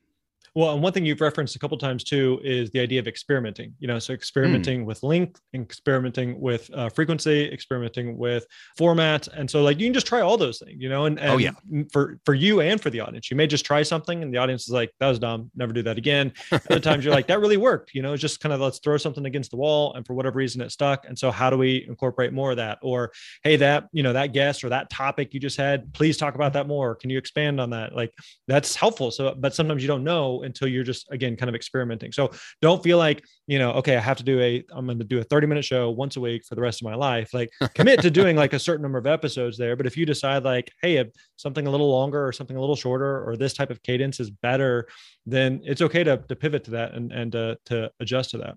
[0.54, 3.74] Well, and one thing you've referenced a couple times too is the idea of experimenting.
[3.80, 4.86] You know, so experimenting mm.
[4.86, 8.46] with length, experimenting with uh, frequency, experimenting with
[8.78, 10.80] format, and so like you can just try all those things.
[10.80, 11.52] You know, and, and oh yeah,
[11.92, 14.62] for for you and for the audience, you may just try something, and the audience
[14.62, 15.50] is like, "That was dumb.
[15.56, 18.38] Never do that again." Other times you're like, "That really worked." You know, it's just
[18.38, 21.04] kind of let's throw something against the wall, and for whatever reason it stuck.
[21.08, 22.78] And so how do we incorporate more of that?
[22.80, 23.10] Or
[23.42, 26.52] hey, that you know that guest or that topic you just had, please talk about
[26.52, 26.94] that more.
[26.94, 27.92] Can you expand on that?
[27.92, 28.12] Like
[28.46, 29.10] that's helpful.
[29.10, 32.12] So, but sometimes you don't know until you're just again kind of experimenting.
[32.12, 32.30] So
[32.62, 35.18] don't feel like, you know, okay, I have to do a I'm going to do
[35.18, 37.34] a 30 minute show once a week for the rest of my life.
[37.34, 40.44] Like commit to doing like a certain number of episodes there, but if you decide
[40.44, 41.04] like, hey,
[41.36, 44.30] something a little longer or something a little shorter or this type of cadence is
[44.30, 44.86] better,
[45.26, 48.56] then it's okay to, to pivot to that and and uh, to adjust to that.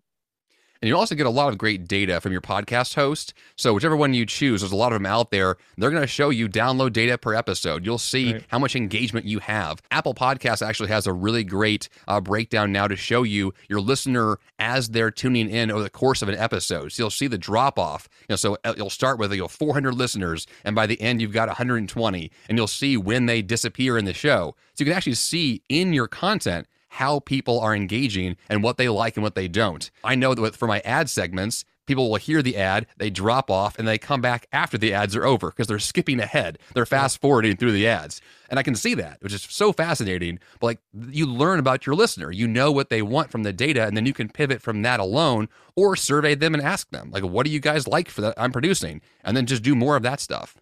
[0.81, 3.33] And you also get a lot of great data from your podcast host.
[3.55, 5.57] So, whichever one you choose, there's a lot of them out there.
[5.77, 7.85] They're going to show you download data per episode.
[7.85, 8.43] You'll see right.
[8.49, 9.81] how much engagement you have.
[9.91, 14.39] Apple Podcasts actually has a really great uh, breakdown now to show you your listener
[14.59, 16.91] as they're tuning in over the course of an episode.
[16.91, 18.07] So, you'll see the drop off.
[18.21, 21.21] You know, so uh, you'll start with you know 400 listeners, and by the end,
[21.21, 24.55] you've got 120, and you'll see when they disappear in the show.
[24.73, 28.89] So, you can actually see in your content how people are engaging and what they
[28.89, 29.91] like and what they don't.
[30.03, 33.77] I know that for my ad segments, people will hear the ad, they drop off,
[33.77, 36.57] and they come back after the ads are over because they're skipping ahead.
[36.73, 38.19] They're fast forwarding through the ads.
[38.49, 40.39] And I can see that, which is so fascinating.
[40.59, 40.79] But like
[41.11, 44.07] you learn about your listener, you know what they want from the data, and then
[44.07, 47.51] you can pivot from that alone or survey them and ask them, like, what do
[47.51, 49.01] you guys like for that I'm producing?
[49.23, 50.57] And then just do more of that stuff.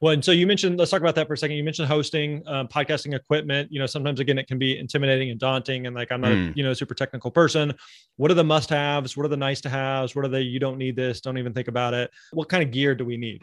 [0.00, 1.56] Well, and so you mentioned, let's talk about that for a second.
[1.56, 3.70] You mentioned hosting, um, podcasting equipment.
[3.70, 5.86] You know, sometimes again, it can be intimidating and daunting.
[5.86, 6.52] And like, I'm not, mm.
[6.52, 7.74] a, you know, super technical person.
[8.16, 9.16] What are the must haves?
[9.16, 10.14] What are the nice to haves?
[10.14, 12.10] What are the, you don't need this, don't even think about it?
[12.32, 13.42] What kind of gear do we need?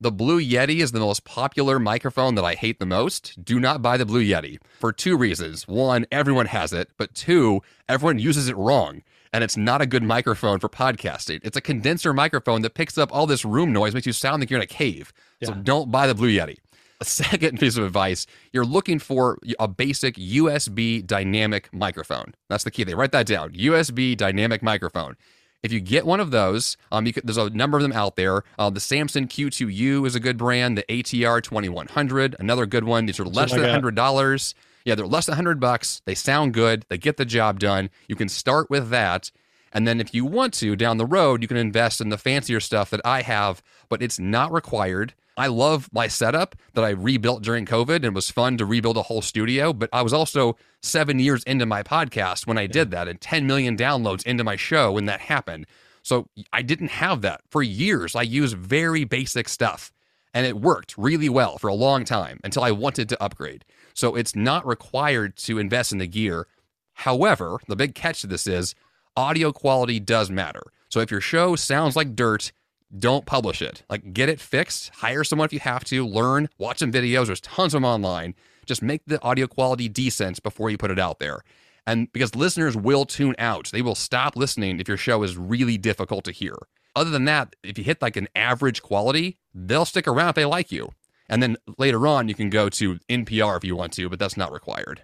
[0.00, 3.44] The Blue Yeti is the most popular microphone that I hate the most.
[3.44, 5.66] Do not buy the Blue Yeti for two reasons.
[5.66, 10.02] One, everyone has it, but two, everyone uses it wrong and it's not a good
[10.02, 11.40] microphone for podcasting.
[11.42, 14.50] It's a condenser microphone that picks up all this room noise, makes you sound like
[14.50, 15.12] you're in a cave.
[15.40, 15.48] Yeah.
[15.48, 16.58] So don't buy the Blue Yeti.
[17.00, 22.34] A second piece of advice you're looking for a basic USB dynamic microphone.
[22.48, 22.84] That's the key.
[22.84, 25.16] They write that down USB dynamic microphone.
[25.62, 28.44] If you get one of those, um, could, there's a number of them out there.
[28.58, 30.78] Uh, the Samson Q2U is a good brand.
[30.78, 33.06] The ATR 2100, another good one.
[33.06, 34.54] These are less than $100.
[34.88, 36.00] Yeah, they're less than 100 bucks.
[36.06, 36.86] They sound good.
[36.88, 37.90] They get the job done.
[38.08, 39.30] You can start with that.
[39.70, 42.58] And then if you want to down the road, you can invest in the fancier
[42.58, 45.12] stuff that I have, but it's not required.
[45.36, 48.96] I love my setup that I rebuilt during COVID and it was fun to rebuild
[48.96, 49.74] a whole studio.
[49.74, 53.46] But I was also seven years into my podcast when I did that and 10
[53.46, 55.66] million downloads into my show when that happened.
[56.02, 58.16] So I didn't have that for years.
[58.16, 59.92] I used very basic stuff
[60.32, 63.66] and it worked really well for a long time until I wanted to upgrade.
[63.98, 66.46] So it's not required to invest in the gear.
[66.92, 68.76] However, the big catch to this is
[69.16, 70.62] audio quality does matter.
[70.88, 72.52] So if your show sounds like dirt,
[72.96, 73.82] don't publish it.
[73.90, 77.26] Like get it fixed, hire someone if you have to, learn, watch some videos.
[77.26, 78.36] There's tons of them online.
[78.66, 81.40] Just make the audio quality decent before you put it out there.
[81.84, 85.76] And because listeners will tune out, they will stop listening if your show is really
[85.76, 86.54] difficult to hear.
[86.94, 90.44] Other than that, if you hit like an average quality, they'll stick around if they
[90.44, 90.92] like you.
[91.28, 94.36] And then later on, you can go to NPR if you want to, but that's
[94.36, 95.02] not required.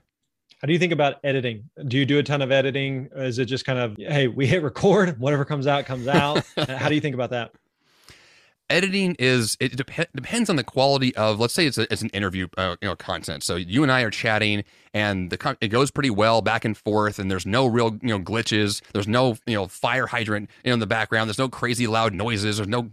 [0.60, 1.68] How do you think about editing?
[1.88, 3.10] Do you do a ton of editing?
[3.14, 6.42] Is it just kind of, hey, we hit record, whatever comes out, comes out?
[6.68, 7.52] How do you think about that?
[8.70, 12.08] editing is it dep- depends on the quality of let's say it's, a, it's an
[12.10, 15.68] interview uh, you know content so you and i are chatting and the con- it
[15.68, 19.36] goes pretty well back and forth and there's no real you know glitches there's no
[19.46, 22.68] you know fire hydrant you know, in the background there's no crazy loud noises there's
[22.68, 22.88] no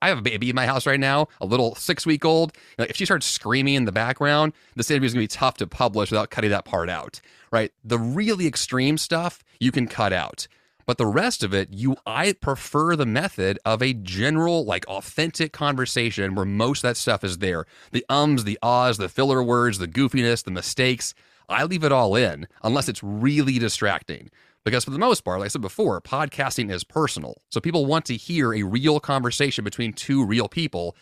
[0.00, 2.52] I have a baby in my house right now, a little six week old.
[2.78, 5.56] Like if she starts screaming in the background, this interview is going to be tough
[5.58, 7.72] to publish without cutting that part out, right?
[7.84, 10.46] The really extreme stuff you can cut out.
[10.86, 15.52] But the rest of it, you I prefer the method of a general, like authentic
[15.52, 17.66] conversation where most of that stuff is there.
[17.92, 21.14] The ums, the ahs, the filler words, the goofiness, the mistakes.
[21.48, 24.30] I leave it all in unless it's really distracting.
[24.64, 27.42] Because for the most part, like I said before, podcasting is personal.
[27.50, 30.96] So people want to hear a real conversation between two real people.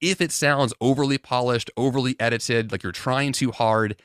[0.00, 4.00] If it sounds overly polished, overly edited, like you're trying too hard,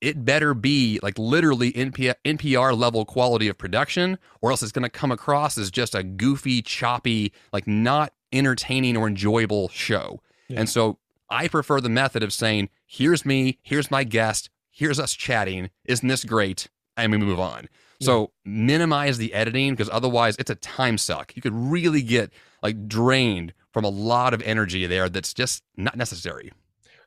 [0.00, 4.84] it better be like literally NPR, NPR level quality of production, or else it's going
[4.84, 10.20] to come across as just a goofy, choppy, like not entertaining or enjoyable show.
[10.48, 10.60] Yeah.
[10.60, 10.98] And so
[11.30, 15.70] I prefer the method of saying, here's me, here's my guest, here's us chatting.
[15.84, 16.68] Isn't this great?
[16.96, 17.68] And we move on.
[17.98, 18.06] Yeah.
[18.06, 21.34] So minimize the editing because otherwise it's a time suck.
[21.36, 25.96] You could really get like drained from a lot of energy there that's just not
[25.96, 26.52] necessary.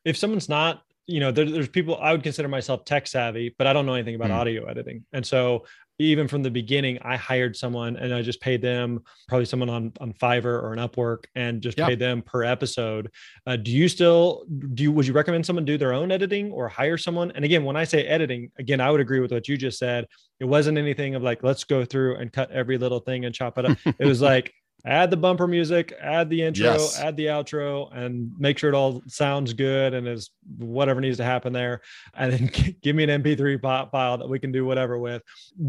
[0.06, 3.65] If someone's not you know, there, there's people I would consider myself tech savvy, but
[3.65, 4.36] I don't know anything about mm.
[4.36, 5.06] audio editing.
[5.13, 5.65] And so
[6.00, 9.94] even from the beginning, I hired someone and I just paid them probably someone on,
[10.00, 11.88] on Fiverr or an Upwork and just yep.
[11.88, 13.12] paid them per episode.
[13.46, 16.68] Uh, do you still do you, would you recommend someone do their own editing or
[16.68, 17.32] hire someone?
[17.32, 20.06] And again, when I say editing, again, I would agree with what you just said.
[20.40, 23.58] It wasn't anything of like, let's go through and cut every little thing and chop
[23.58, 23.78] it up.
[24.00, 24.54] it was like,
[24.86, 27.00] add the bumper music, add the intro, yes.
[27.00, 31.24] add the outro, and make sure it all sounds good and is whatever needs to
[31.24, 31.82] happen there.
[32.13, 33.62] And then give me an MP3
[33.92, 35.22] file that we can do whatever with.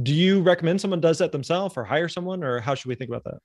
[0.02, 3.10] Do you recommend someone does that themselves or hire someone, or how should we think
[3.10, 3.38] about that?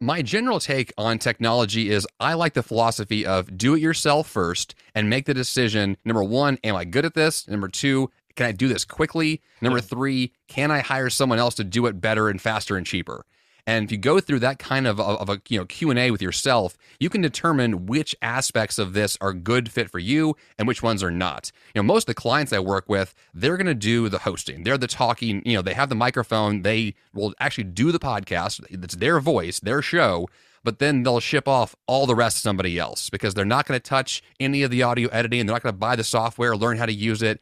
[0.00, 4.74] My general take on technology is I like the philosophy of do it yourself first
[4.96, 7.46] and make the decision number one, am I good at this?
[7.46, 9.42] Number two, Can I do this quickly?
[9.60, 13.24] Number three, can I hire someone else to do it better and faster and cheaper?
[13.66, 16.76] And if you go through that kind of, of a you know Q&A with yourself,
[16.98, 21.02] you can determine which aspects of this are good fit for you and which ones
[21.02, 21.52] are not.
[21.74, 24.64] You know, most of the clients I work with, they're going to do the hosting.
[24.64, 28.64] They're the talking, you know, they have the microphone, they will actually do the podcast.
[28.68, 30.28] It's their voice, their show,
[30.64, 33.78] but then they'll ship off all the rest to somebody else because they're not going
[33.78, 35.46] to touch any of the audio editing.
[35.46, 37.40] They're not going to buy the software, learn how to use it.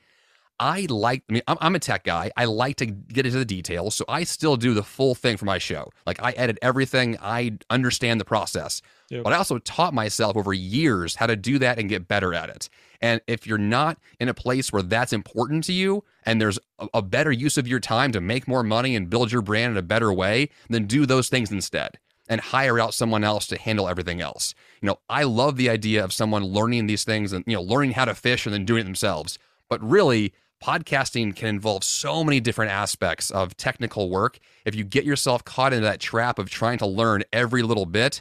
[0.60, 2.30] I like, I mean, I'm, I'm, a tech guy.
[2.36, 3.94] I like to get into the details.
[3.94, 5.90] So I still do the full thing for my show.
[6.06, 8.82] Like I edit everything, I understand the process.
[9.08, 9.24] Yep.
[9.24, 12.50] But I also taught myself over years how to do that and get better at
[12.50, 12.68] it.
[13.00, 16.88] And if you're not in a place where that's important to you and there's a,
[16.94, 19.78] a better use of your time to make more money and build your brand in
[19.78, 23.88] a better way, then do those things instead and hire out someone else to handle
[23.88, 24.54] everything else.
[24.82, 27.92] You know, I love the idea of someone learning these things and, you know, learning
[27.92, 29.38] how to fish and then doing it themselves.
[29.70, 34.38] But really, podcasting can involve so many different aspects of technical work.
[34.64, 38.20] If you get yourself caught into that trap of trying to learn every little bit,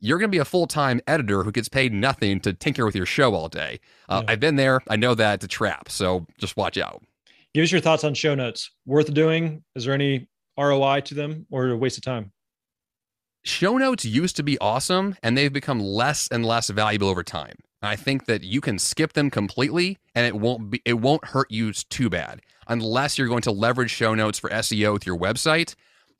[0.00, 2.96] you're going to be a full time editor who gets paid nothing to tinker with
[2.96, 3.80] your show all day.
[4.08, 4.32] Uh, yeah.
[4.32, 4.80] I've been there.
[4.88, 5.88] I know that it's a trap.
[5.88, 7.02] So just watch out.
[7.54, 8.70] Give us your thoughts on show notes.
[8.86, 9.62] Worth doing?
[9.74, 12.32] Is there any ROI to them or a waste of time?
[13.44, 17.56] Show notes used to be awesome and they've become less and less valuable over time.
[17.82, 21.50] I think that you can skip them completely and it won't be it won't hurt
[21.50, 25.74] you too bad unless you're going to leverage show notes for SEO with your website.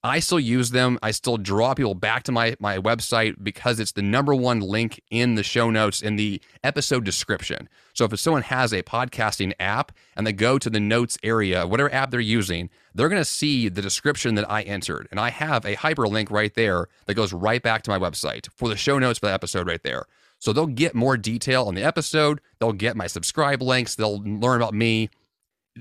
[0.05, 0.99] I still use them.
[1.01, 5.01] I still draw people back to my my website because it's the number one link
[5.11, 7.69] in the show notes in the episode description.
[7.93, 11.93] So if someone has a podcasting app and they go to the notes area, whatever
[11.95, 15.65] app they're using, they're going to see the description that I entered, and I have
[15.65, 19.21] a hyperlink right there that goes right back to my website for the show notes
[19.21, 20.07] for the episode right there.
[20.43, 22.41] So they'll get more detail on the episode.
[22.59, 23.95] They'll get my subscribe links.
[23.95, 25.09] They'll learn about me.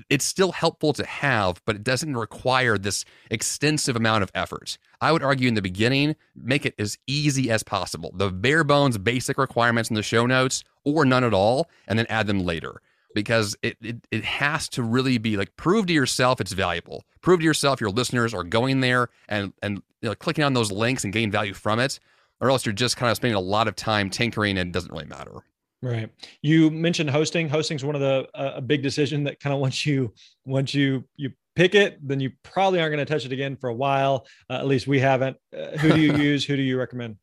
[0.08, 4.78] It's still helpful to have, but it doesn't require this extensive amount of effort.
[5.00, 8.12] I would argue in the beginning, make it as easy as possible.
[8.14, 12.06] The bare bones basic requirements in the show notes, or none at all, and then
[12.08, 12.80] add them later
[13.16, 17.04] because it, it it has to really be like prove to yourself it's valuable.
[17.20, 20.70] Prove to yourself your listeners are going there and and you know, clicking on those
[20.70, 21.98] links and getting value from it
[22.42, 24.92] or else you're just kind of spending a lot of time tinkering and it doesn't
[24.92, 25.44] really matter.
[25.80, 26.10] Right.
[26.42, 27.48] You mentioned hosting.
[27.48, 30.12] Hosting is one of the uh, a big decision that kind of once you
[30.44, 33.68] once you you pick it, then you probably aren't going to touch it again for
[33.68, 34.26] a while.
[34.50, 35.36] Uh, at least we haven't.
[35.56, 36.44] Uh, who do you use?
[36.44, 37.16] Who do you recommend?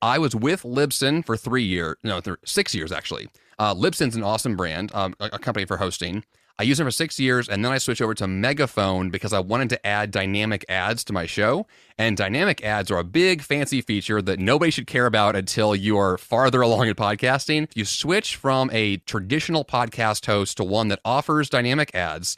[0.00, 3.28] I was with Libsyn for three years, no, th- six years actually.
[3.58, 6.24] Uh, Libsyn's an awesome brand, um, a, a company for hosting.
[6.60, 9.38] I used them for six years, and then I switched over to Megaphone because I
[9.38, 11.68] wanted to add dynamic ads to my show.
[11.96, 15.96] And dynamic ads are a big fancy feature that nobody should care about until you
[15.98, 17.70] are farther along in podcasting.
[17.76, 22.36] You switch from a traditional podcast host to one that offers dynamic ads,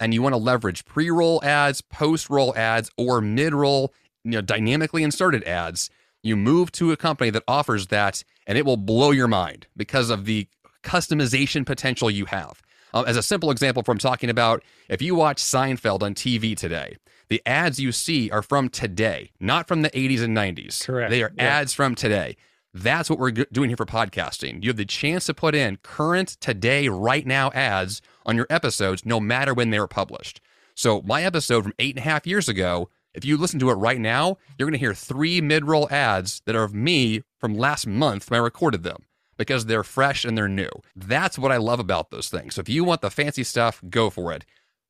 [0.00, 3.92] and you want to leverage pre-roll ads, post-roll ads, or mid-roll,
[4.24, 5.90] you know, dynamically inserted ads.
[6.22, 10.08] You move to a company that offers that, and it will blow your mind because
[10.08, 10.48] of the
[10.82, 12.62] customization potential you have.
[12.98, 16.96] Um, as a simple example from talking about, if you watch Seinfeld on TV today,
[17.28, 20.84] the ads you see are from today, not from the 80s and 90s.
[20.84, 21.10] Correct.
[21.10, 21.44] They are yeah.
[21.44, 22.36] ads from today.
[22.74, 24.62] That's what we're doing here for podcasting.
[24.64, 29.06] You have the chance to put in current, today, right now ads on your episodes,
[29.06, 30.40] no matter when they were published.
[30.74, 33.74] So, my episode from eight and a half years ago, if you listen to it
[33.74, 37.56] right now, you're going to hear three mid roll ads that are of me from
[37.56, 39.04] last month when I recorded them
[39.38, 40.68] because they're fresh and they're new.
[40.94, 42.56] That's what I love about those things.
[42.56, 44.44] So if you want the fancy stuff, go for it.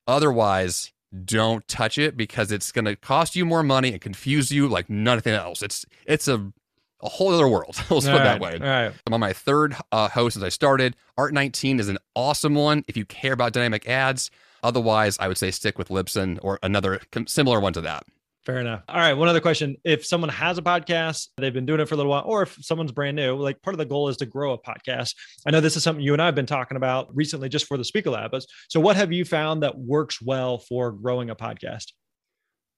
[0.09, 0.93] Otherwise,
[1.25, 4.91] don't touch it because it's going to cost you more money and confuse you like
[4.91, 5.63] nothing else.
[5.63, 6.53] It's it's a
[7.01, 7.77] a whole other world.
[7.91, 8.55] Let's put it that way.
[8.55, 8.93] All right.
[9.07, 10.97] I'm on my third uh, host as I started.
[11.17, 14.31] Art19 is an awesome one if you care about dynamic ads.
[14.65, 18.05] Otherwise, I would say stick with Libsyn or another similar one to that.
[18.47, 18.83] Fair enough.
[18.89, 19.13] All right.
[19.13, 19.77] One other question.
[19.85, 22.57] If someone has a podcast, they've been doing it for a little while, or if
[22.63, 25.15] someone's brand new, like part of the goal is to grow a podcast.
[25.47, 27.77] I know this is something you and I have been talking about recently just for
[27.77, 28.35] the Speaker Lab.
[28.69, 31.93] So, what have you found that works well for growing a podcast?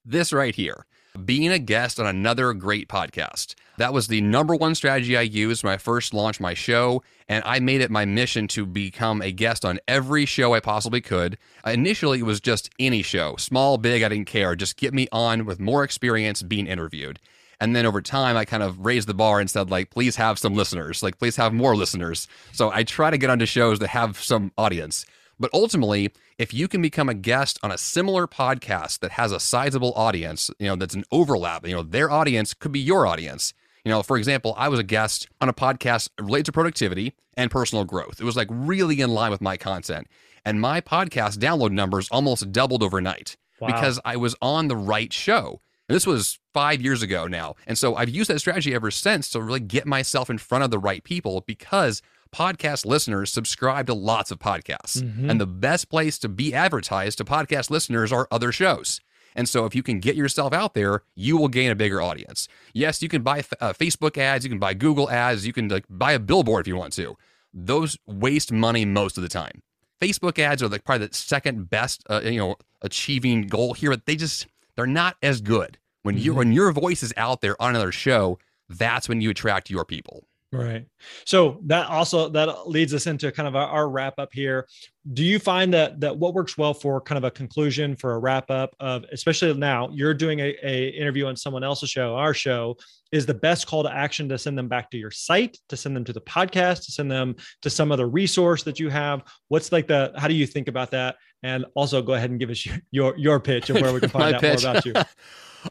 [0.05, 0.87] This right here
[1.25, 3.55] being a guest on another great podcast.
[3.77, 7.43] That was the number one strategy I used when I first launched my show, and
[7.45, 11.37] I made it my mission to become a guest on every show I possibly could.
[11.67, 14.57] Initially, it was just any show, small, big, I didn't care.
[14.57, 17.19] Just get me on with more experience being interviewed.
[17.61, 20.39] And then over time, I kind of raised the bar and said, like, please have
[20.39, 22.27] some listeners, like, please have more listeners.
[22.53, 25.05] So I try to get onto shows that have some audience.
[25.41, 29.41] But ultimately, if you can become a guest on a similar podcast that has a
[29.41, 33.55] sizable audience, you know, that's an overlap, you know, their audience could be your audience.
[33.85, 37.51] You know, for example, I was a guest on a podcast related to productivity and
[37.51, 38.21] personal growth.
[38.21, 40.07] It was like really in line with my content.
[40.45, 43.69] And my podcast download numbers almost doubled overnight wow.
[43.69, 45.63] because I was on the right show.
[45.89, 47.57] And this was five years ago now.
[47.67, 50.71] And so I've used that strategy ever since to really get myself in front of
[50.71, 52.03] the right people because
[52.35, 55.03] podcast listeners subscribe to lots of podcasts.
[55.03, 55.31] Mm-hmm.
[55.31, 59.01] And the best place to be advertised to podcast listeners are other shows.
[59.35, 62.49] And so if you can get yourself out there, you will gain a bigger audience.
[62.73, 65.85] Yes, you can buy uh, Facebook ads, you can buy Google ads, you can like
[65.89, 67.17] buy a billboard if you want to.
[67.53, 69.63] Those waste money most of the time.
[70.01, 74.07] Facebook ads are like probably the second best, uh, you know, achieving goal here, but
[74.07, 75.79] they just they're not as good.
[76.03, 76.39] When you mm-hmm.
[76.39, 80.25] when your voice is out there on another show, that's when you attract your people.
[80.53, 80.87] Right.
[81.25, 84.67] So that also that leads us into kind of our, our, wrap up here.
[85.13, 88.19] Do you find that that what works well for kind of a conclusion for a
[88.19, 92.35] wrap up of especially now you're doing a, a interview on someone else's show, our
[92.35, 92.77] show
[93.13, 95.97] is the best call to action to send them back to your site, to send
[95.97, 99.23] them to the podcast, to send them to some other resource that you have.
[99.49, 101.17] What's like the how do you think about that?
[101.43, 104.09] And also go ahead and give us your your, your pitch of where we can
[104.11, 104.63] find out pitch.
[104.63, 104.95] more about you.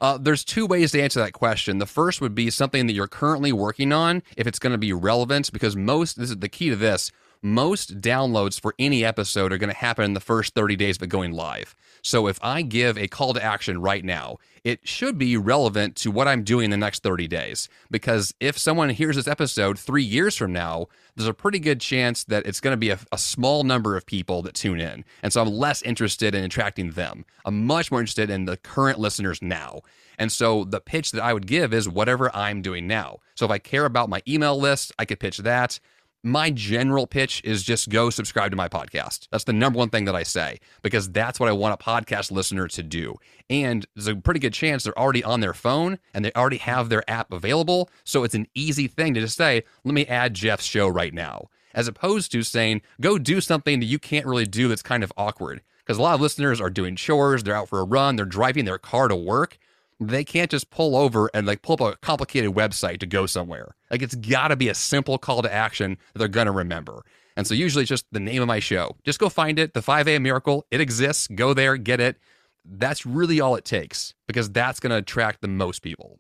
[0.02, 1.78] Uh, there's two ways to answer that question.
[1.78, 4.94] The first would be something that you're currently working on, if it's going to be
[4.94, 7.12] relevant, because most, this is the key to this,
[7.42, 11.04] most downloads for any episode are going to happen in the first 30 days of
[11.04, 11.76] it going live.
[12.02, 16.12] So if I give a call to action right now, it should be relevant to
[16.12, 17.70] what I'm doing in the next 30 days.
[17.90, 22.24] Because if someone hears this episode three years from now, there's a pretty good chance
[22.26, 25.04] that it's going to be a, a, small number of people that tune in.
[25.24, 27.26] And so I'm less interested in attracting them.
[27.46, 29.82] I'm much more interested in the current listeners now.
[30.18, 33.20] And so the pitch that I would give is whatever I'm doing now.
[33.40, 35.80] So if I care about my email list, I could pitch that
[36.24, 39.30] my general pitch is just go subscribe to my podcast.
[39.32, 42.32] That's the number one thing that I say because that's what I want a podcast
[42.32, 43.16] listener to do.
[43.50, 46.90] And there's a pretty good chance they're already on their phone and they already have
[46.90, 47.90] their app available.
[48.04, 51.48] So it's an easy thing to just say, let me add Jeff's show right now,
[51.74, 55.14] as opposed to saying, go do something that you can't really do that's kind of
[55.16, 55.62] awkward.
[55.78, 58.66] Because a lot of listeners are doing chores, they're out for a run, they're driving
[58.66, 59.58] their car to work
[60.00, 63.76] they can't just pull over and like pull up a complicated website to go somewhere.
[63.92, 67.04] Like it's got to be a simple call to action that they're going to remember.
[67.36, 68.98] And so usually it's just the name of my show.
[69.04, 70.24] Just go find it, the 5 a.m.
[70.24, 70.66] Miracle.
[70.72, 71.28] It exists.
[71.28, 72.18] Go there, get it.
[72.66, 76.20] That's really all it takes because that's going to attract the most people.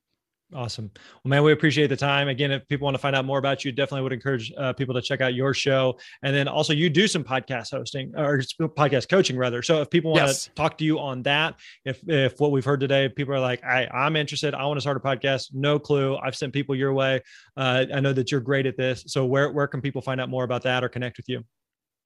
[0.51, 0.89] Awesome.
[1.23, 2.27] Well, man, we appreciate the time.
[2.27, 4.95] Again, if people want to find out more about you, definitely would encourage uh, people
[4.95, 5.99] to check out your show.
[6.23, 9.61] And then also, you do some podcast hosting or podcast coaching, rather.
[9.61, 10.45] So, if people want yes.
[10.45, 13.63] to talk to you on that, if if what we've heard today, people are like,
[13.63, 16.17] I, I'm interested, I want to start a podcast, no clue.
[16.17, 17.21] I've sent people your way.
[17.55, 19.03] Uh, I know that you're great at this.
[19.05, 21.43] So, where where can people find out more about that or connect with you?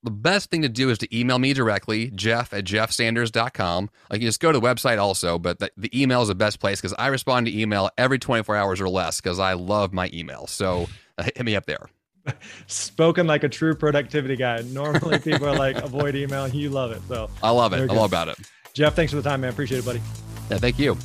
[0.04, 3.90] The best thing to do is to email me directly, jeff at jeffsanders.com.
[4.10, 6.60] Like you just go to the website also, but the, the email is the best
[6.60, 10.10] place because I respond to email every 24 hours or less because I love my
[10.14, 10.48] email.
[10.48, 10.88] So
[11.18, 11.90] uh, hit me up there.
[12.68, 14.62] Spoken like a true productivity guy.
[14.62, 16.48] Normally people are like, avoid email.
[16.48, 17.02] You love it.
[17.08, 17.90] So I love it.
[17.90, 18.38] I love about it.
[18.74, 19.52] Jeff, thanks for the time, man.
[19.52, 20.02] Appreciate it, buddy.
[20.50, 20.98] Yeah, thank you.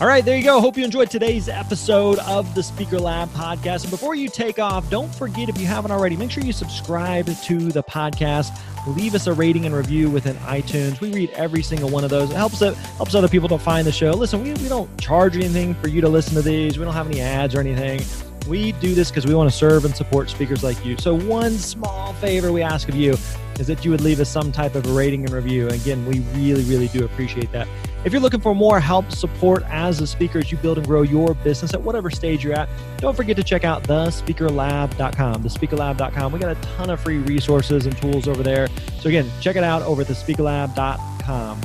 [0.00, 0.60] All right, there you go.
[0.60, 3.82] Hope you enjoyed today's episode of the Speaker Lab podcast.
[3.82, 7.26] And before you take off, don't forget if you haven't already, make sure you subscribe
[7.26, 8.56] to the podcast.
[8.86, 11.00] Leave us a rating and review within iTunes.
[11.00, 12.30] We read every single one of those.
[12.30, 14.12] It helps it helps other people to find the show.
[14.12, 16.78] Listen, we, we don't charge anything for you to listen to these.
[16.78, 18.00] We don't have any ads or anything.
[18.48, 20.96] We do this because we want to serve and support speakers like you.
[20.98, 23.16] So one small favor we ask of you
[23.58, 25.66] is that you would leave us some type of a rating and review.
[25.66, 27.66] Again, we really, really do appreciate that.
[28.04, 31.02] If you're looking for more help, support as a speaker as you build and grow
[31.02, 32.68] your business at whatever stage you're at,
[32.98, 35.42] don't forget to check out thespeakerlab.com.
[35.42, 36.32] Thespeakerlab.com.
[36.32, 38.68] We got a ton of free resources and tools over there.
[39.00, 41.60] So again, check it out over at thespeakerlab.com.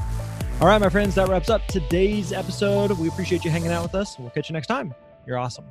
[0.62, 2.92] All right, my friends, that wraps up today's episode.
[2.98, 4.18] We appreciate you hanging out with us.
[4.18, 4.94] We'll catch you next time.
[5.26, 5.66] You're awesome.